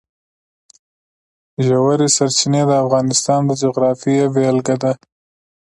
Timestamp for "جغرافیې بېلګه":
3.61-4.75